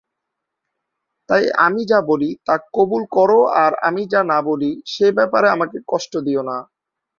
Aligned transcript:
তাই 1.29 1.43
আমি 1.65 1.81
যা 1.85 1.99
বলি, 2.01 2.29
তা 2.47 2.55
কবুল 2.75 3.03
কর 3.11 3.31
আর 3.63 3.71
আমি 3.87 4.03
যা 4.07 4.21
না 4.23 4.39
বলি, 4.41 4.71
সে 4.85 5.07
ব্যাপারে 5.17 5.47
আমাকে 5.49 5.77
কষ্ট 5.87 6.13
দিও 6.17 6.41
না। 6.43 6.57